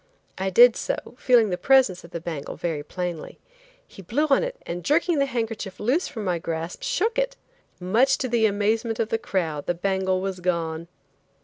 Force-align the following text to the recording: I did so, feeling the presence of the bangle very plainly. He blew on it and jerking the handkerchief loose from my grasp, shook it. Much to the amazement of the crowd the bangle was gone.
I 0.39 0.49
did 0.49 0.75
so, 0.75 1.13
feeling 1.19 1.51
the 1.51 1.59
presence 1.59 2.03
of 2.03 2.09
the 2.09 2.19
bangle 2.19 2.55
very 2.55 2.81
plainly. 2.81 3.37
He 3.85 4.01
blew 4.01 4.25
on 4.31 4.43
it 4.43 4.55
and 4.65 4.83
jerking 4.83 5.19
the 5.19 5.27
handkerchief 5.27 5.79
loose 5.79 6.07
from 6.07 6.23
my 6.23 6.39
grasp, 6.39 6.81
shook 6.81 7.19
it. 7.19 7.35
Much 7.79 8.17
to 8.17 8.27
the 8.27 8.47
amazement 8.47 8.99
of 8.99 9.09
the 9.09 9.19
crowd 9.19 9.67
the 9.67 9.75
bangle 9.75 10.19
was 10.19 10.39
gone. 10.39 10.87